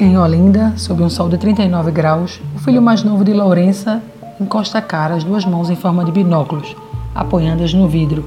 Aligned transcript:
Em 0.00 0.18
Olinda, 0.18 0.72
sob 0.76 1.02
um 1.02 1.08
sol 1.08 1.28
de 1.28 1.38
39 1.38 1.90
graus, 1.90 2.40
o 2.56 2.58
filho 2.58 2.82
mais 2.82 3.04
novo 3.04 3.24
de 3.24 3.32
Lourença 3.32 4.02
encosta 4.40 4.78
a 4.78 4.82
cara, 4.82 5.14
as 5.14 5.22
duas 5.22 5.44
mãos 5.44 5.70
em 5.70 5.76
forma 5.76 6.04
de 6.04 6.10
binóculos, 6.10 6.74
apoiando-as 7.14 7.72
no 7.72 7.86
vidro. 7.86 8.24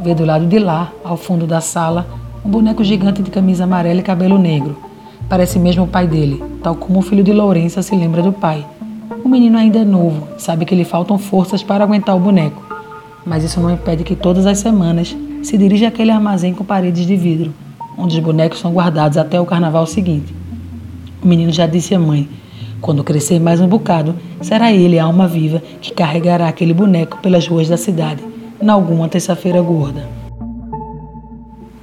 Vê 0.00 0.14
do 0.14 0.24
lado 0.24 0.46
de 0.46 0.58
lá, 0.58 0.92
ao 1.02 1.16
fundo 1.16 1.46
da 1.46 1.60
sala, 1.60 2.06
um 2.44 2.50
boneco 2.50 2.84
gigante 2.84 3.22
de 3.22 3.30
camisa 3.30 3.64
amarela 3.64 4.00
e 4.00 4.04
cabelo 4.04 4.38
negro. 4.38 4.76
Parece 5.28 5.58
mesmo 5.58 5.84
o 5.84 5.88
pai 5.88 6.06
dele, 6.06 6.42
tal 6.62 6.76
como 6.76 7.00
o 7.00 7.02
filho 7.02 7.24
de 7.24 7.32
Lourença 7.32 7.82
se 7.82 7.96
lembra 7.96 8.22
do 8.22 8.32
pai. 8.32 8.64
O 9.24 9.28
menino 9.28 9.58
ainda 9.58 9.80
é 9.80 9.84
novo, 9.84 10.28
sabe 10.38 10.64
que 10.64 10.74
lhe 10.74 10.84
faltam 10.84 11.18
forças 11.18 11.62
para 11.62 11.82
aguentar 11.82 12.16
o 12.16 12.20
boneco. 12.20 12.62
Mas 13.26 13.42
isso 13.42 13.60
não 13.60 13.70
impede 13.70 14.04
que 14.04 14.14
todas 14.14 14.46
as 14.46 14.58
semanas 14.58 15.16
se 15.42 15.56
dirija 15.56 15.88
àquele 15.88 16.10
armazém 16.10 16.54
com 16.54 16.64
paredes 16.64 17.06
de 17.06 17.16
vidro, 17.16 17.52
onde 17.96 18.16
os 18.16 18.22
bonecos 18.22 18.58
são 18.58 18.72
guardados 18.72 19.18
até 19.18 19.40
o 19.40 19.46
carnaval 19.46 19.86
seguinte. 19.86 20.34
O 21.22 21.26
menino 21.26 21.52
já 21.52 21.66
disse 21.66 21.94
à 21.94 21.98
mãe: 21.98 22.28
quando 22.80 23.04
crescer 23.04 23.38
mais 23.38 23.60
um 23.60 23.68
bocado, 23.68 24.14
será 24.40 24.72
ele 24.72 24.98
a 24.98 25.04
alma 25.04 25.28
viva 25.28 25.62
que 25.80 25.92
carregará 25.92 26.48
aquele 26.48 26.72
boneco 26.72 27.18
pelas 27.18 27.46
ruas 27.46 27.68
da 27.68 27.76
cidade, 27.76 28.22
na 28.60 28.72
alguma 28.72 29.08
terça-feira 29.08 29.60
gorda. 29.60 30.08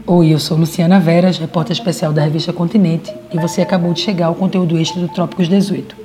Oi, 0.06 0.34
eu 0.34 0.40
sou 0.40 0.58
Luciana 0.58 1.00
Veras, 1.00 1.38
repórter 1.38 1.74
especial 1.74 2.14
da 2.14 2.24
revista 2.24 2.54
Continente, 2.54 3.14
e 3.32 3.38
você 3.38 3.62
acabou 3.62 3.94
de 3.94 4.00
chegar 4.00 4.28
ao 4.28 4.36
conteúdo 4.36 4.78
extra 4.78 5.02
do 5.02 5.10
Trópicos 5.10 5.50
18. 5.50 5.96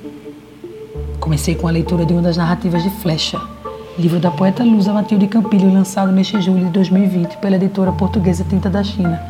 Comecei 1.19 1.55
com 1.55 1.67
a 1.67 1.71
leitura 1.71 2.05
de 2.05 2.11
uma 2.11 2.21
das 2.21 2.35
narrativas 2.35 2.83
de 2.83 2.89
Flecha, 2.89 3.39
livro 3.97 4.19
da 4.19 4.29
poeta 4.31 4.63
lusa 4.63 4.91
Matilde 4.91 5.27
Campilho, 5.27 5.71
lançado 5.71 6.11
neste 6.11 6.41
julho 6.41 6.65
de 6.65 6.71
2020 6.71 7.37
pela 7.37 7.55
editora 7.55 7.91
portuguesa 7.91 8.43
Tinta 8.43 8.67
da 8.69 8.83
China. 8.83 9.21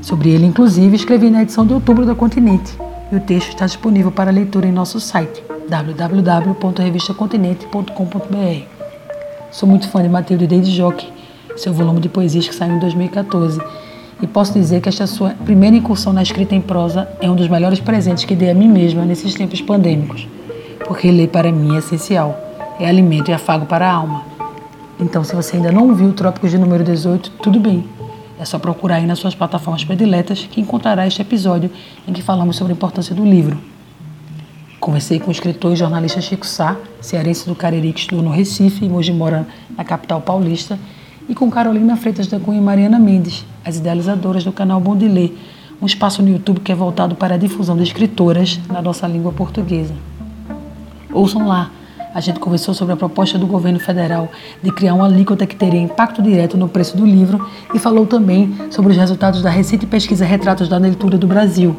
Sobre 0.00 0.30
ele, 0.30 0.46
inclusive, 0.46 0.96
escrevi 0.96 1.28
na 1.28 1.42
edição 1.42 1.66
de 1.66 1.74
outubro 1.74 2.06
da 2.06 2.14
Continente, 2.14 2.74
e 3.12 3.16
o 3.16 3.20
texto 3.20 3.50
está 3.50 3.66
disponível 3.66 4.10
para 4.10 4.30
leitura 4.30 4.66
em 4.66 4.72
nosso 4.72 4.98
site 4.98 5.44
www.revistacontinente.com.br. 5.68 8.62
Sou 9.50 9.68
muito 9.68 9.86
fã 9.88 10.02
de 10.02 10.08
Matilde 10.08 10.46
desde 10.46 10.74
Jockey, 10.74 11.12
seu 11.56 11.74
volume 11.74 12.00
de 12.00 12.08
poesias 12.08 12.48
que 12.48 12.54
saiu 12.54 12.76
em 12.76 12.78
2014, 12.78 13.60
e 14.22 14.26
posso 14.26 14.54
dizer 14.54 14.80
que 14.80 14.88
esta 14.88 15.06
sua 15.06 15.34
primeira 15.44 15.76
incursão 15.76 16.14
na 16.14 16.22
escrita 16.22 16.54
em 16.54 16.62
prosa 16.62 17.06
é 17.20 17.30
um 17.30 17.36
dos 17.36 17.48
melhores 17.48 17.78
presentes 17.78 18.24
que 18.24 18.34
dei 18.34 18.50
a 18.50 18.54
mim 18.54 18.68
mesma 18.68 19.04
nesses 19.04 19.34
tempos 19.34 19.60
pandêmicos, 19.60 20.26
porque 20.86 21.10
ler 21.10 21.28
para 21.28 21.52
mim 21.52 21.74
é 21.74 21.78
essencial, 21.78 22.47
é 22.78 22.88
alimento 22.88 23.30
e 23.30 23.34
afago 23.34 23.66
para 23.66 23.88
a 23.88 23.92
alma. 23.92 24.22
Então, 25.00 25.22
se 25.22 25.34
você 25.34 25.56
ainda 25.56 25.70
não 25.70 25.94
viu 25.94 26.12
Trópicos 26.12 26.50
de 26.50 26.58
número 26.58 26.84
18, 26.84 27.30
tudo 27.42 27.60
bem, 27.60 27.84
é 28.38 28.44
só 28.44 28.58
procurar 28.58 28.96
aí 28.96 29.06
nas 29.06 29.18
suas 29.18 29.34
plataformas 29.34 29.84
prediletas 29.84 30.48
que 30.50 30.60
encontrará 30.60 31.06
este 31.06 31.22
episódio 31.22 31.70
em 32.06 32.12
que 32.12 32.22
falamos 32.22 32.56
sobre 32.56 32.72
a 32.72 32.76
importância 32.76 33.14
do 33.14 33.24
livro. 33.24 33.58
Conversei 34.80 35.18
com 35.18 35.28
o 35.28 35.32
escritor 35.32 35.72
e 35.72 35.76
jornalista 35.76 36.20
Chico 36.20 36.46
Sá, 36.46 36.76
cearense 37.00 37.48
do 37.48 37.54
Cariri 37.54 37.92
que 37.92 38.00
estudou 38.00 38.24
no 38.24 38.30
Recife 38.30 38.86
e 38.86 38.88
hoje 38.88 39.12
mora 39.12 39.46
na 39.76 39.84
capital 39.84 40.20
paulista, 40.20 40.78
e 41.28 41.34
com 41.34 41.50
Carolina 41.50 41.96
Freitas 41.96 42.26
da 42.26 42.40
Cunha 42.40 42.58
e 42.58 42.62
Mariana 42.62 42.98
Mendes, 42.98 43.44
as 43.64 43.76
idealizadoras 43.76 44.44
do 44.44 44.52
canal 44.52 44.80
Bom 44.80 44.96
de 44.96 45.06
Ler, 45.06 45.36
um 45.82 45.86
espaço 45.86 46.22
no 46.22 46.30
YouTube 46.30 46.60
que 46.60 46.72
é 46.72 46.74
voltado 46.74 47.14
para 47.14 47.34
a 47.34 47.38
difusão 47.38 47.76
de 47.76 47.82
escritoras 47.82 48.58
na 48.68 48.80
nossa 48.80 49.06
língua 49.06 49.32
portuguesa. 49.32 49.94
Ouçam 51.12 51.46
lá 51.46 51.70
a 52.18 52.20
gente 52.20 52.40
conversou 52.40 52.74
sobre 52.74 52.94
a 52.94 52.96
proposta 52.96 53.38
do 53.38 53.46
governo 53.46 53.78
federal 53.78 54.28
de 54.60 54.72
criar 54.72 54.94
uma 54.94 55.06
alíquota 55.06 55.46
que 55.46 55.54
teria 55.54 55.80
impacto 55.80 56.20
direto 56.20 56.56
no 56.56 56.68
preço 56.68 56.96
do 56.96 57.06
livro 57.06 57.48
e 57.72 57.78
falou 57.78 58.06
também 58.06 58.56
sobre 58.72 58.90
os 58.90 58.98
resultados 58.98 59.40
da 59.40 59.48
recente 59.48 59.86
pesquisa 59.86 60.24
Retratos 60.24 60.68
da 60.68 60.78
Leitura 60.78 61.16
do 61.16 61.28
Brasil. 61.28 61.76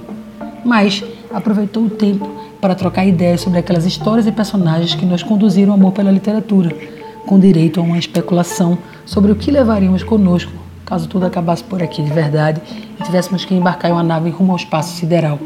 Mas 0.63 1.03
aproveitou 1.33 1.83
o 1.83 1.89
tempo 1.89 2.29
para 2.61 2.73
trocar 2.73 3.05
ideias 3.05 3.41
sobre 3.41 3.59
aquelas 3.59 3.85
histórias 3.85 4.27
e 4.27 4.31
personagens 4.31 4.95
que 4.95 5.05
nos 5.05 5.23
conduziram 5.23 5.73
ao 5.73 5.77
amor 5.77 5.91
pela 5.91 6.09
literatura, 6.09 6.73
com 7.25 7.37
direito 7.37 7.81
a 7.81 7.83
uma 7.83 7.97
especulação 7.97 8.77
sobre 9.05 9.33
o 9.33 9.35
que 9.35 9.51
levaríamos 9.51 10.03
conosco 10.03 10.53
caso 10.85 11.07
tudo 11.07 11.25
acabasse 11.25 11.63
por 11.63 11.83
aqui 11.83 12.01
de 12.01 12.09
verdade 12.09 12.59
e 12.99 13.03
tivéssemos 13.03 13.45
que 13.45 13.53
embarcar 13.53 13.91
em 13.91 13.93
uma 13.93 14.01
nave 14.01 14.31
rumo 14.31 14.53
ao 14.53 14.57
espaço 14.57 14.95
sideral. 14.95 15.37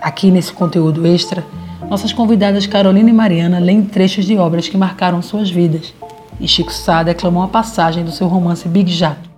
Aqui 0.00 0.30
nesse 0.30 0.52
conteúdo 0.52 1.04
extra, 1.04 1.44
nossas 1.88 2.12
convidadas 2.12 2.66
Carolina 2.66 3.08
e 3.08 3.12
Mariana 3.12 3.58
leem 3.58 3.82
trechos 3.82 4.24
de 4.24 4.36
obras 4.36 4.68
que 4.68 4.76
marcaram 4.76 5.22
suas 5.22 5.50
vidas. 5.50 5.94
E 6.40 6.48
Chico 6.48 6.72
Sá 6.72 7.02
declamou 7.02 7.42
a 7.42 7.48
passagem 7.48 8.04
do 8.04 8.10
seu 8.10 8.26
romance 8.26 8.68
Big 8.68 8.90
Jato. 8.92 9.28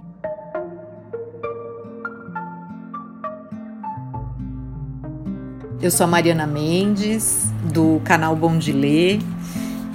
Eu 5.81 5.91
sou 5.91 6.05
a 6.05 6.07
Mariana 6.07 6.47
Mendes, 6.47 7.53
do 7.73 8.01
canal 8.05 8.37
Bom 8.37 8.57
de 8.57 8.71
Ler, 8.71 9.19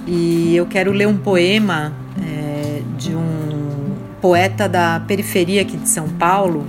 e 0.06 0.54
eu 0.54 0.66
quero 0.66 0.92
ler 0.92 1.08
um 1.08 1.16
poema 1.16 1.94
é, 2.22 2.82
de 2.98 3.14
um 3.14 3.94
poeta 4.20 4.68
da 4.68 5.00
periferia 5.00 5.62
aqui 5.62 5.78
de 5.78 5.88
São 5.88 6.06
Paulo. 6.06 6.66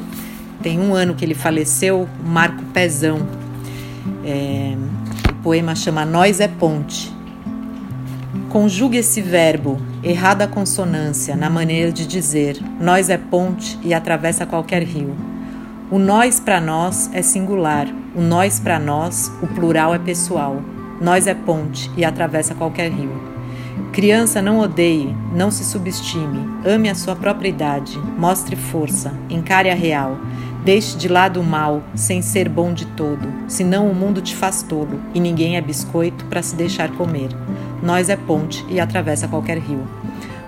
Tem 0.62 0.80
um 0.80 0.96
ano 0.96 1.16
que 1.16 1.26
ele 1.26 1.34
faleceu, 1.34 2.08
Marco 2.26 2.64
Pezão. 2.74 3.28
É, 4.24 4.78
poema 5.44 5.76
chama 5.76 6.06
Nós 6.06 6.40
é 6.40 6.48
Ponte. 6.48 7.14
Conjugue 8.50 8.98
esse 8.98 9.22
verbo, 9.22 9.80
errada 10.04 10.48
consonância, 10.48 11.36
na 11.36 11.50
maneira 11.50 11.92
de 11.92 12.06
dizer 12.06 12.58
nós 12.80 13.10
é 13.10 13.18
ponte 13.18 13.78
e 13.84 13.94
atravessa 13.94 14.46
qualquer 14.46 14.84
rio. 14.84 15.16
O 15.92 15.98
nós 16.00 16.40
para 16.40 16.60
nós 16.60 17.10
é 17.14 17.22
singular, 17.22 17.88
o 18.16 18.22
nós 18.22 18.60
para 18.60 18.80
nós, 18.80 19.32
o 19.42 19.48
plural 19.48 19.94
é 19.94 20.00
pessoal. 20.00 20.62
Nós 21.00 21.28
é 21.28 21.34
ponte 21.34 21.90
e 21.96 22.04
atravessa 22.04 22.54
qualquer 22.54 22.92
rio. 22.92 23.30
Criança, 23.94 24.42
não 24.42 24.60
odeie, 24.60 25.16
não 25.34 25.50
se 25.50 25.64
subestime, 25.64 26.48
ame 26.66 26.90
a 26.90 26.96
sua 26.96 27.16
própria 27.16 27.50
idade, 27.50 27.98
mostre 28.18 28.56
força, 28.56 29.14
encare 29.30 29.70
a 29.70 29.76
real. 29.76 30.18
Deixe 30.64 30.98
de 30.98 31.08
lado 31.08 31.40
o 31.40 31.44
mal, 31.44 31.82
sem 31.96 32.22
ser 32.22 32.50
bom 32.50 32.74
de 32.74 32.86
todo, 32.86 33.28
senão 33.48 33.90
o 33.90 33.96
mundo 33.96 34.22
te 34.22 34.36
faz 34.36 34.62
tolo, 34.62 35.00
e 35.14 35.20
ninguém 35.20 35.56
é 35.56 35.62
biscoito 35.62 36.26
para 36.26 36.42
se 36.42 36.56
deixar 36.56 36.92
comer. 36.92 37.30
Nós 37.82 38.10
é 38.10 38.18
ponte 38.18 38.66
e 38.70 38.80
atravessa 38.80 39.28
qualquer 39.28 39.58
rio. 39.58 39.88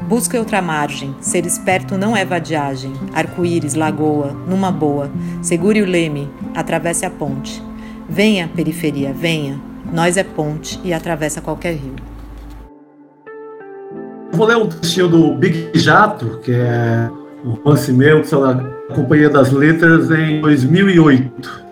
Busque 0.01 0.37
outra 0.37 0.61
margem, 0.61 1.15
ser 1.21 1.45
esperto 1.45 1.97
não 1.97 2.17
é 2.17 2.25
vadiagem. 2.25 2.91
Arco-íris, 3.13 3.75
lagoa, 3.75 4.33
numa 4.45 4.69
boa. 4.69 5.09
Segure 5.41 5.81
o 5.81 5.85
leme, 5.85 6.29
atravesse 6.53 7.05
a 7.05 7.09
ponte. 7.09 7.63
Venha, 8.09 8.49
periferia, 8.53 9.13
venha. 9.13 9.57
Nós 9.93 10.17
é 10.17 10.23
ponte 10.23 10.77
e 10.83 10.91
atravessa 10.91 11.39
qualquer 11.39 11.75
rio. 11.75 11.95
Vou 14.33 14.45
ler 14.45 14.57
um 14.57 14.67
trechinho 14.67 15.07
do 15.07 15.33
Big 15.35 15.71
Jato, 15.75 16.39
que 16.43 16.51
é 16.51 17.09
um 17.45 17.51
romance 17.51 17.93
meu, 17.93 18.23
sei 18.25 18.37
lá, 18.37 18.80
Companhia 18.91 19.29
das 19.29 19.51
Letras, 19.51 20.11
em 20.11 20.41
2008. 20.41 21.63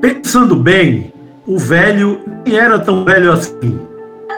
Pensando 0.00 0.54
bem, 0.54 1.12
o 1.46 1.58
velho 1.58 2.20
nem 2.44 2.58
era 2.58 2.78
tão 2.78 3.04
velho 3.04 3.32
assim, 3.32 3.80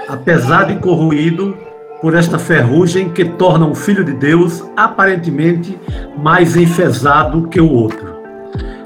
apesar 0.08 0.64
de 0.64 0.76
corroído 0.76 1.56
por 2.00 2.14
esta 2.14 2.38
ferrugem 2.38 3.10
que 3.10 3.24
torna 3.24 3.66
um 3.66 3.74
filho 3.74 4.04
de 4.04 4.12
Deus 4.12 4.64
aparentemente 4.76 5.78
mais 6.16 6.56
enfesado 6.56 7.48
que 7.48 7.60
o 7.60 7.70
outro. 7.70 8.12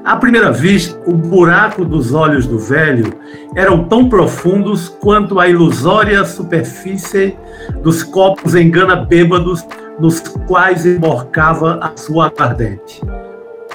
À 0.04 0.16
primeira 0.16 0.53
vista, 0.53 0.98
o 1.06 1.12
buraco 1.14 1.84
dos 1.84 2.14
olhos 2.14 2.47
do 2.47 2.58
velho 2.58 3.12
eram 3.54 3.84
tão 3.84 4.08
profundos 4.08 4.88
quanto 4.88 5.41
a 5.41 5.48
ilusória 5.48 6.24
superfície 6.24 7.36
dos 7.82 8.03
copos 8.03 8.54
engana 8.54 8.97
bêbados 8.97 9.66
nos 9.98 10.20
quais 10.47 10.86
emborcava 10.86 11.78
a 11.82 11.97
sua 11.97 12.32
ardente 12.38 13.00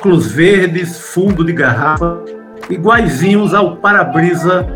óculos 0.02 0.32
verdes, 0.32 1.00
fundo 1.00 1.46
de 1.46 1.54
garrafa, 1.54 2.24
iguaizinhos 2.72 3.54
ao 3.54 3.78
para-brisa 3.78 4.68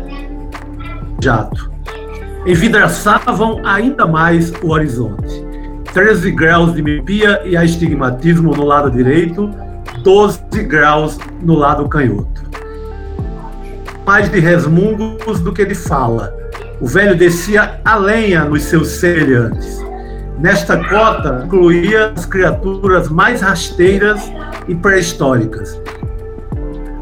jato. 1.20 1.68
Envidraçavam 2.46 3.60
ainda 3.66 4.06
mais 4.06 4.52
o 4.62 4.68
horizonte. 4.68 5.44
13 5.92 6.30
graus 6.30 6.74
de 6.74 6.80
miopia 6.80 7.42
e 7.44 7.56
astigmatismo 7.56 8.54
no 8.54 8.64
lado 8.64 8.88
direito, 8.88 9.50
12 10.04 10.40
graus 10.62 11.18
no 11.42 11.56
lado 11.56 11.88
canhoto. 11.88 12.48
Mais 14.06 14.30
de 14.30 14.38
resmungos 14.38 15.40
do 15.40 15.52
que 15.52 15.64
de 15.64 15.74
fala. 15.74 16.32
O 16.80 16.86
velho 16.86 17.16
descia 17.16 17.80
a 17.84 17.96
lenha 17.96 18.44
nos 18.44 18.62
seus 18.62 18.86
semelhantes. 18.88 19.84
Nesta 20.38 20.76
cota 20.76 21.42
incluía 21.44 22.12
as 22.14 22.26
criaturas 22.26 23.08
mais 23.08 23.40
rasteiras 23.40 24.30
e 24.68 24.74
pré-históricas. 24.74 25.80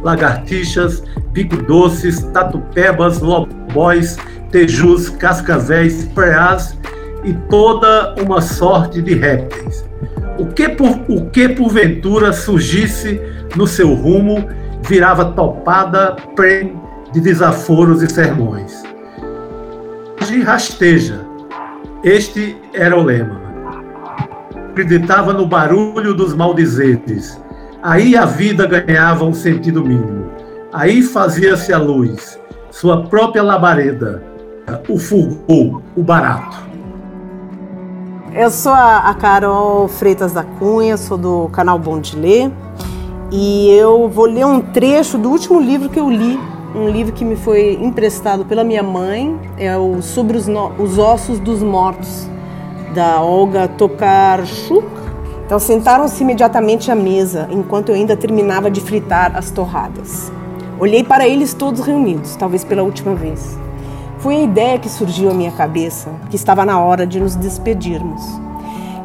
Lagartixas, 0.02 1.02
bico-doces, 1.32 2.22
tatupebas, 2.32 3.18
lobóis, 3.20 4.16
tejus, 4.52 5.08
cascavéis, 5.08 6.04
preás 6.14 6.78
e 7.24 7.32
toda 7.50 8.14
uma 8.22 8.40
sorte 8.40 9.02
de 9.02 9.14
répteis. 9.14 9.84
O 10.38 10.46
que, 10.46 10.68
por, 10.68 11.00
o 11.08 11.28
que 11.30 11.48
porventura 11.48 12.32
surgisse 12.32 13.20
no 13.56 13.66
seu 13.66 13.94
rumo 13.94 14.48
virava 14.82 15.32
topada 15.32 16.16
de 17.12 17.20
desaforos 17.20 18.02
e 18.02 18.08
sermões. 18.08 18.82
De 20.26 20.40
rasteja, 20.40 21.23
este 22.04 22.56
era 22.74 22.94
o 22.96 23.02
lema. 23.02 23.40
Acreditava 24.70 25.32
no 25.32 25.46
barulho 25.46 26.12
dos 26.12 26.34
maldizeres. 26.34 27.40
Aí 27.82 28.14
a 28.14 28.26
vida 28.26 28.66
ganhava 28.66 29.24
um 29.24 29.32
sentido 29.32 29.82
mínimo. 29.82 30.30
Aí 30.70 31.02
fazia-se 31.02 31.72
a 31.72 31.78
luz, 31.78 32.38
sua 32.70 33.04
própria 33.04 33.42
labareda, 33.42 34.22
o 34.88 34.98
fulgor, 34.98 35.80
o 35.96 36.02
barato. 36.02 36.58
Eu 38.34 38.50
sou 38.50 38.72
a 38.72 39.14
Carol 39.18 39.88
Freitas 39.88 40.32
da 40.32 40.42
Cunha, 40.42 40.96
sou 40.96 41.16
do 41.16 41.48
canal 41.50 41.78
Bom 41.78 42.00
de 42.00 42.16
Ler 42.16 42.50
e 43.30 43.70
eu 43.70 44.08
vou 44.08 44.26
ler 44.26 44.44
um 44.44 44.60
trecho 44.60 45.16
do 45.16 45.30
último 45.30 45.60
livro 45.60 45.88
que 45.88 45.98
eu 45.98 46.10
li, 46.10 46.38
um 46.74 46.88
livro 46.88 47.12
que 47.12 47.24
me 47.24 47.36
foi 47.36 47.78
emprestado 47.80 48.44
pela 48.44 48.64
minha 48.64 48.82
mãe, 48.82 49.38
é 49.56 49.76
o 49.78 50.02
Sobre 50.02 50.36
os, 50.36 50.48
no... 50.48 50.72
os 50.78 50.98
Ossos 50.98 51.38
dos 51.38 51.62
Mortos, 51.62 52.28
da 52.92 53.22
Olga 53.22 53.68
Tokarczuk. 53.68 54.84
Então 55.46 55.58
sentaram-se 55.58 56.22
imediatamente 56.22 56.90
à 56.90 56.94
mesa, 56.94 57.46
enquanto 57.50 57.90
eu 57.90 57.94
ainda 57.94 58.16
terminava 58.16 58.70
de 58.70 58.80
fritar 58.80 59.36
as 59.36 59.50
torradas. 59.50 60.32
Olhei 60.80 61.04
para 61.04 61.28
eles 61.28 61.54
todos 61.54 61.80
reunidos, 61.80 62.34
talvez 62.34 62.64
pela 62.64 62.82
última 62.82 63.14
vez. 63.14 63.56
Foi 64.18 64.36
a 64.36 64.42
ideia 64.42 64.78
que 64.78 64.88
surgiu 64.88 65.30
à 65.30 65.34
minha 65.34 65.52
cabeça, 65.52 66.10
que 66.30 66.36
estava 66.36 66.64
na 66.64 66.80
hora 66.80 67.06
de 67.06 67.20
nos 67.20 67.36
despedirmos. 67.36 68.22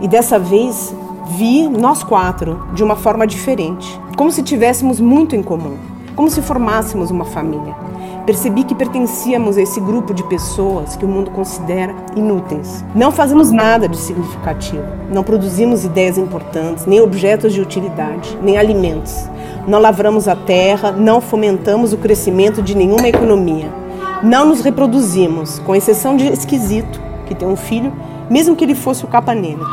E 0.01 0.07
dessa 0.07 0.39
vez 0.39 0.95
vi 1.38 1.68
nós 1.68 2.04
quatro 2.04 2.66
de 2.74 2.83
uma 2.83 2.95
forma 2.95 3.27
diferente, 3.27 4.00
como 4.16 4.31
se 4.31 4.42
tivéssemos 4.42 5.00
muito 5.00 5.36
em 5.36 5.44
comum, 5.44 5.77
como 6.19 6.30
se 6.30 6.42
formássemos 6.42 7.12
uma 7.12 7.24
família. 7.24 7.74
Percebi 8.25 8.66
que 8.66 8.75
pertencíamos 8.75 9.56
a 9.56 9.62
esse 9.62 9.80
grupo 9.80 10.13
de 10.13 10.21
pessoas 10.24 10.98
que 10.98 11.06
o 11.06 11.07
mundo 11.07 11.31
considera 11.31 11.95
inúteis. 12.13 12.83
Não 12.94 13.10
fazemos 13.10 13.51
nada 13.51 13.88
de 13.88 13.95
significativo, 13.95 14.83
não 15.10 15.24
produzimos 15.24 15.86
ideias 15.86 16.18
importantes, 16.18 16.86
nem 16.86 17.00
objetos 17.00 17.54
de 17.54 17.62
utilidade, 17.62 18.38
nem 18.44 18.57
alimentos. 18.57 19.30
Não 19.66 19.80
lavramos 19.80 20.27
a 20.27 20.36
terra, 20.36 20.92
não 20.92 21.21
fomentamos 21.21 21.94
o 21.94 21.98
crescimento 21.98 22.62
de 22.62 22.75
nenhuma 22.75 23.07
economia. 23.07 23.69
Não 24.21 24.45
nos 24.45 24.60
reproduzimos, 24.60 25.60
com 25.60 25.74
exceção 25.74 26.18
de 26.18 26.27
Esquisito, 26.27 27.00
que 27.27 27.33
tem 27.33 27.48
um 27.48 27.56
filho, 27.56 27.94
mesmo 28.30 28.57
que 28.57 28.66
ele 28.66 28.75
fosse 28.75 29.06
o 29.06 29.07
capa 29.07 29.33
negra. 29.33 29.66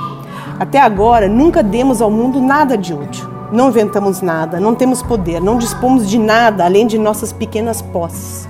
Até 0.61 0.79
agora, 0.79 1.27
nunca 1.27 1.61
demos 1.61 2.01
ao 2.01 2.09
mundo 2.09 2.41
nada 2.41 2.79
de 2.79 2.95
útil. 2.95 3.36
Não 3.53 3.69
inventamos 3.69 4.21
nada, 4.21 4.59
não 4.59 4.75
temos 4.75 5.03
poder, 5.03 5.41
não 5.41 5.57
dispomos 5.57 6.09
de 6.09 6.19
nada 6.19 6.65
além 6.65 6.87
de 6.87 6.99
nossas 6.99 7.33
pequenas 7.33 7.81
posses. 7.81 8.49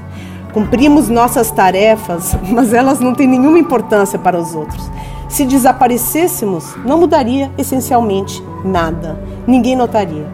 Cumprimos 0.55 1.11
nossas 1.11 1.51
tarefas, 1.51 2.35
mas 2.49 2.73
elas 2.73 2.99
não 2.99 3.15
têm 3.15 3.27
nenhuma 3.27 3.59
importância 3.59 4.19
para 4.19 4.39
os 4.39 4.55
outros. 4.55 4.91
Se 5.29 5.45
desaparecêssemos, 5.45 6.75
não 6.85 6.99
mudaria 6.99 7.51
essencialmente 7.59 8.43
nada. 8.65 9.21
Ninguém 9.47 9.77
notaria. 9.77 10.27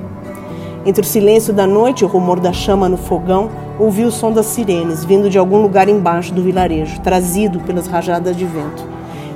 Entre 0.87 1.03
o 1.03 1.07
silêncio 1.07 1.53
da 1.53 1.67
noite 1.67 2.03
e 2.03 2.05
o 2.05 2.09
rumor 2.09 2.39
da 2.39 2.53
chama 2.53 2.89
no 2.89 2.97
fogão, 2.97 3.51
ouvi 3.81 4.05
o 4.05 4.13
som 4.13 4.31
das 4.31 4.47
sirenes 4.47 5.05
vindo 5.05 5.29
de 5.29 5.39
algum 5.39 5.61
lugar 5.61 5.89
embaixo 5.89 6.33
do 6.33 6.43
vilarejo, 6.43 7.01
trazido 7.01 7.59
pelas 7.61 7.89
rajadas 7.89 8.37
de 8.37 8.45
vento. 8.45 8.85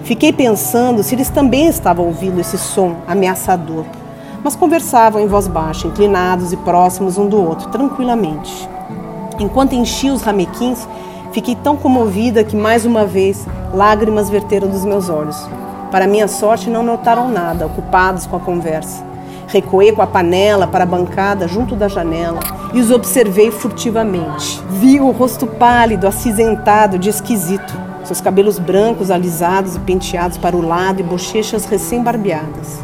Fiquei 0.04 0.32
pensando 0.32 1.02
se 1.02 1.16
eles 1.16 1.30
também 1.30 1.66
estavam 1.66 2.06
ouvindo 2.06 2.40
esse 2.40 2.56
som 2.56 2.94
ameaçador, 3.08 3.84
mas 4.42 4.56
conversavam 4.56 5.20
em 5.20 5.26
voz 5.26 5.48
baixa, 5.48 5.86
inclinados 5.86 6.52
e 6.52 6.56
próximos 6.56 7.18
um 7.18 7.28
do 7.28 7.42
outro, 7.42 7.68
tranquilamente. 7.68 8.68
Enquanto 9.38 9.74
enchia 9.74 10.12
os 10.12 10.22
ramequins, 10.22 10.86
fiquei 11.32 11.54
tão 11.54 11.76
comovida 11.76 12.44
que 12.44 12.56
mais 12.56 12.84
uma 12.84 13.04
vez 13.04 13.46
lágrimas 13.74 14.30
verteram 14.30 14.68
dos 14.68 14.84
meus 14.84 15.08
olhos. 15.08 15.36
Para 15.90 16.06
minha 16.06 16.28
sorte, 16.28 16.70
não 16.70 16.82
notaram 16.82 17.28
nada, 17.28 17.66
ocupados 17.66 18.26
com 18.26 18.36
a 18.36 18.40
conversa. 18.40 19.04
Recuei 19.48 19.92
com 19.92 20.02
a 20.02 20.06
panela 20.06 20.66
para 20.66 20.84
a 20.84 20.86
bancada 20.86 21.46
junto 21.46 21.76
da 21.76 21.88
janela 21.88 22.40
e 22.74 22.80
os 22.80 22.90
observei 22.90 23.50
furtivamente. 23.50 24.60
Vi 24.70 25.00
o 25.00 25.10
rosto 25.10 25.46
pálido, 25.46 26.06
acinzentado 26.06 26.98
de 26.98 27.10
esquisito 27.10 27.86
seus 28.06 28.20
cabelos 28.20 28.58
brancos 28.58 29.10
alisados 29.10 29.76
e 29.76 29.80
penteados 29.80 30.38
para 30.38 30.56
o 30.56 30.62
lado 30.62 31.00
e 31.00 31.02
bochechas 31.02 31.66
recém-barbeadas. 31.66 32.78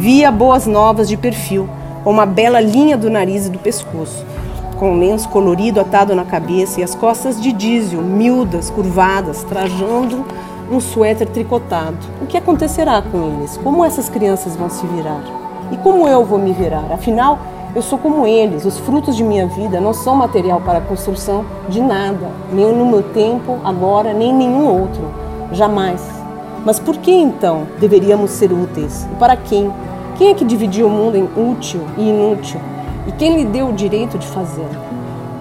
Via 0.00 0.30
boas 0.30 0.64
novas 0.64 1.08
de 1.08 1.16
perfil, 1.16 1.68
com 2.04 2.10
uma 2.12 2.24
bela 2.24 2.60
linha 2.60 2.96
do 2.96 3.10
nariz 3.10 3.46
e 3.46 3.50
do 3.50 3.58
pescoço, 3.58 4.24
com 4.78 4.92
um 4.92 4.98
lenço 5.00 5.28
colorido 5.28 5.80
atado 5.80 6.14
na 6.14 6.24
cabeça 6.24 6.78
e 6.78 6.84
as 6.84 6.94
costas 6.94 7.40
de 7.40 7.50
dízio, 7.50 8.00
miúdas, 8.00 8.70
curvadas, 8.70 9.42
trajando 9.42 10.24
um 10.70 10.78
suéter 10.78 11.26
tricotado. 11.26 11.96
O 12.22 12.26
que 12.26 12.36
acontecerá 12.36 13.02
com 13.02 13.40
eles? 13.40 13.56
Como 13.56 13.84
essas 13.84 14.08
crianças 14.08 14.54
vão 14.54 14.70
se 14.70 14.86
virar? 14.86 15.20
E 15.72 15.76
como 15.78 16.06
eu 16.06 16.24
vou 16.24 16.38
me 16.38 16.52
virar? 16.52 16.84
Afinal, 16.92 17.36
eu 17.74 17.82
sou 17.82 17.98
como 17.98 18.24
eles, 18.24 18.64
os 18.64 18.78
frutos 18.78 19.16
de 19.16 19.24
minha 19.24 19.48
vida 19.48 19.80
não 19.80 19.92
são 19.92 20.14
material 20.14 20.60
para 20.60 20.78
a 20.78 20.82
construção 20.82 21.44
de 21.68 21.80
nada, 21.80 22.28
nem 22.52 22.72
no 22.72 22.86
meu 22.86 23.02
tempo, 23.02 23.58
agora, 23.64 24.12
nem 24.12 24.32
nenhum 24.32 24.64
outro, 24.80 25.02
jamais. 25.50 26.00
Mas 26.64 26.78
por 26.78 26.96
que 26.98 27.10
então 27.10 27.66
deveríamos 27.80 28.30
ser 28.30 28.52
úteis? 28.52 29.08
E 29.10 29.14
para 29.16 29.36
quem? 29.36 29.72
Quem 30.18 30.30
é 30.30 30.34
que 30.34 30.44
dividiu 30.44 30.88
o 30.88 30.90
mundo 30.90 31.16
em 31.16 31.28
útil 31.36 31.80
e 31.96 32.08
inútil? 32.08 32.60
E 33.06 33.12
quem 33.12 33.36
lhe 33.36 33.44
deu 33.44 33.68
o 33.68 33.72
direito 33.72 34.18
de 34.18 34.26
fazê-lo? 34.26 34.68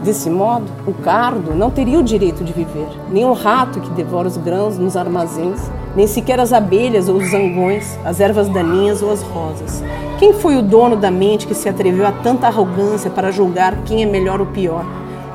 Desse 0.03 0.29
modo, 0.29 0.65
o 0.85 0.93
cardo 0.93 1.55
não 1.55 1.71
teria 1.71 1.97
o 1.97 2.03
direito 2.03 2.43
de 2.43 2.53
viver, 2.53 2.87
nem 3.09 3.25
o 3.25 3.33
rato 3.33 3.81
que 3.81 3.89
devora 3.89 4.27
os 4.27 4.37
grãos 4.37 4.77
nos 4.77 4.95
armazéns, 4.95 5.59
nem 5.95 6.05
sequer 6.05 6.39
as 6.39 6.53
abelhas 6.53 7.09
ou 7.09 7.15
os 7.15 7.31
zangões, 7.31 7.97
as 8.05 8.19
ervas 8.19 8.47
daninhas 8.49 9.01
ou 9.01 9.11
as 9.11 9.23
rosas. 9.23 9.83
Quem 10.19 10.31
foi 10.33 10.55
o 10.55 10.61
dono 10.61 10.95
da 10.95 11.09
mente 11.09 11.47
que 11.47 11.55
se 11.55 11.67
atreveu 11.67 12.05
a 12.05 12.11
tanta 12.11 12.45
arrogância 12.45 13.09
para 13.09 13.31
julgar 13.31 13.77
quem 13.83 14.03
é 14.03 14.05
melhor 14.05 14.39
ou 14.39 14.45
pior? 14.45 14.85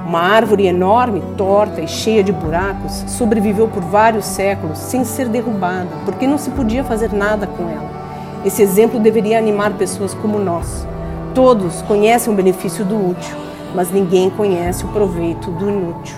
Uma 0.07 0.21
árvore 0.21 0.69
enorme, 0.69 1.21
torta 1.37 1.81
e 1.81 1.89
cheia 1.89 2.23
de 2.23 2.31
buracos, 2.31 2.93
sobreviveu 3.09 3.67
por 3.67 3.83
vários 3.83 4.25
séculos 4.25 4.79
sem 4.79 5.05
ser 5.05 5.29
derrubada, 5.29 5.89
porque 6.05 6.29
não 6.29 6.39
se 6.39 6.51
podia 6.51 6.85
fazer 6.85 7.13
nada 7.13 7.45
com 7.45 7.69
ela. 7.69 7.92
Esse 8.45 8.61
exemplo 8.61 8.99
deveria 8.99 9.39
animar 9.39 9.73
pessoas 9.75 10.15
como 10.15 10.39
nós. 10.39 10.87
Todos 11.35 11.81
conhecem 11.83 12.33
o 12.33 12.37
benefício 12.37 12.85
do 12.85 13.11
útil, 13.11 13.37
mas 13.75 13.91
ninguém 13.91 14.29
conhece 14.31 14.85
o 14.85 14.89
proveito 14.89 15.51
do 15.53 15.69
inútil. 15.69 16.17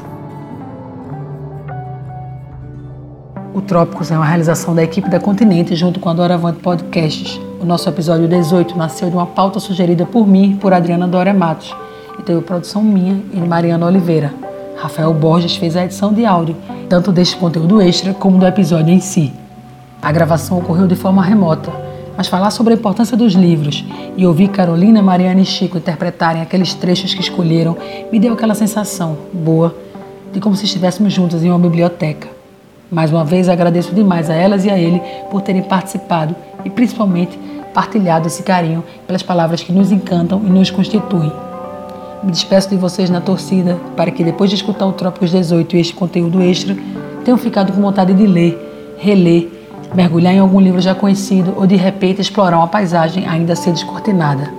O 3.54 3.60
Trópicos 3.60 4.10
é 4.10 4.16
uma 4.16 4.24
realização 4.24 4.74
da 4.74 4.82
equipe 4.82 5.08
da 5.08 5.20
Continente 5.20 5.76
junto 5.76 6.00
com 6.00 6.08
a 6.08 6.14
Doravante 6.14 6.58
Podcasts. 6.60 7.40
O 7.60 7.64
nosso 7.64 7.88
episódio 7.88 8.26
18 8.26 8.76
nasceu 8.76 9.08
de 9.08 9.14
uma 9.14 9.26
pauta 9.26 9.60
sugerida 9.60 10.04
por 10.04 10.26
mim 10.26 10.52
e 10.52 10.54
por 10.56 10.72
Adriana 10.72 11.06
Dória 11.06 11.32
Matos 11.32 11.74
e 12.18 12.22
teve 12.22 12.40
produção 12.40 12.82
minha 12.82 13.22
e 13.32 13.38
de 13.38 13.46
Mariana 13.46 13.86
Oliveira. 13.86 14.34
Rafael 14.76 15.14
Borges 15.14 15.56
fez 15.56 15.76
a 15.76 15.84
edição 15.84 16.12
de 16.12 16.26
áudio, 16.26 16.56
tanto 16.88 17.12
deste 17.12 17.36
conteúdo 17.36 17.80
extra 17.80 18.12
como 18.12 18.38
do 18.38 18.46
episódio 18.46 18.92
em 18.92 19.00
si. 19.00 19.32
A 20.02 20.10
gravação 20.10 20.58
ocorreu 20.58 20.86
de 20.86 20.96
forma 20.96 21.22
remota, 21.22 21.70
mas 22.16 22.28
falar 22.28 22.50
sobre 22.50 22.74
a 22.74 22.76
importância 22.76 23.16
dos 23.16 23.34
livros 23.34 23.84
e 24.16 24.26
ouvir 24.26 24.48
Carolina, 24.48 25.02
Mariana 25.02 25.40
e 25.40 25.44
Chico 25.44 25.78
interpretarem 25.78 26.42
aqueles 26.42 26.74
trechos 26.74 27.14
que 27.14 27.20
escolheram 27.20 27.76
me 28.10 28.18
deu 28.18 28.32
aquela 28.34 28.54
sensação 28.54 29.16
boa 29.32 29.74
de 30.32 30.40
como 30.40 30.56
se 30.56 30.64
estivéssemos 30.64 31.12
juntos 31.12 31.42
em 31.42 31.50
uma 31.50 31.58
biblioteca. 31.58 32.28
Mais 32.90 33.10
uma 33.10 33.24
vez 33.24 33.48
agradeço 33.48 33.94
demais 33.94 34.30
a 34.30 34.34
elas 34.34 34.64
e 34.64 34.70
a 34.70 34.78
ele 34.78 35.00
por 35.30 35.40
terem 35.40 35.62
participado 35.62 36.34
e 36.64 36.70
principalmente 36.70 37.38
partilhado 37.72 38.28
esse 38.28 38.42
carinho 38.42 38.84
pelas 39.06 39.22
palavras 39.22 39.62
que 39.62 39.72
nos 39.72 39.90
encantam 39.90 40.40
e 40.44 40.50
nos 40.50 40.70
constituem. 40.70 41.32
Me 42.22 42.30
despeço 42.30 42.70
de 42.70 42.76
vocês 42.76 43.10
na 43.10 43.20
torcida 43.20 43.78
para 43.96 44.10
que 44.10 44.24
depois 44.24 44.48
de 44.48 44.56
escutar 44.56 44.86
o 44.86 44.92
Trópicos 44.92 45.30
18 45.30 45.76
e 45.76 45.80
este 45.80 45.94
conteúdo 45.94 46.40
extra, 46.40 46.76
tenham 47.24 47.36
ficado 47.36 47.72
com 47.72 47.80
vontade 47.80 48.14
de 48.14 48.26
ler, 48.26 48.96
reler 48.98 49.48
mergulhar 49.94 50.34
em 50.34 50.38
algum 50.38 50.60
livro 50.60 50.80
já 50.80 50.94
conhecido 50.94 51.54
ou 51.56 51.66
de 51.66 51.76
repente 51.76 52.20
explorar 52.20 52.58
uma 52.58 52.66
paisagem 52.66 53.26
ainda 53.26 53.52
a 53.52 53.56
ser 53.56 53.72
descortinada. 53.72 54.52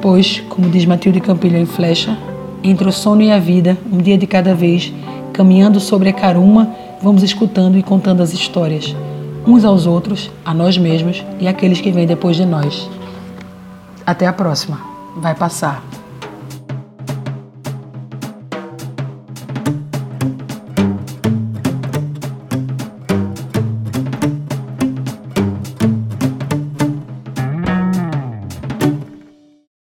Pois, 0.00 0.40
como 0.48 0.70
diz 0.70 0.84
Matilde 0.84 1.20
Campilho 1.20 1.58
em 1.58 1.66
Flecha, 1.66 2.16
entre 2.62 2.88
o 2.88 2.92
sono 2.92 3.22
e 3.22 3.30
a 3.30 3.38
vida, 3.38 3.76
um 3.90 3.98
dia 3.98 4.16
de 4.16 4.26
cada 4.26 4.54
vez, 4.54 4.92
caminhando 5.32 5.80
sobre 5.80 6.08
a 6.08 6.12
caruma, 6.12 6.70
vamos 7.02 7.22
escutando 7.22 7.76
e 7.76 7.82
contando 7.82 8.22
as 8.22 8.32
histórias, 8.32 8.94
uns 9.46 9.64
aos 9.64 9.86
outros, 9.86 10.30
a 10.44 10.54
nós 10.54 10.78
mesmos 10.78 11.24
e 11.40 11.48
àqueles 11.48 11.80
que 11.80 11.90
vêm 11.90 12.06
depois 12.06 12.36
de 12.36 12.44
nós. 12.44 12.88
Até 14.06 14.26
a 14.26 14.32
próxima. 14.32 14.80
Vai 15.16 15.34
passar. 15.34 15.82